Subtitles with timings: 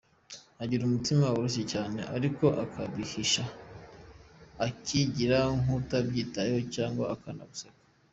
[0.61, 3.43] Agira umutima woroshye cyane ariko akabihisha
[4.67, 7.79] akigira nk’utabyitayeho cyangwa akanaguseka.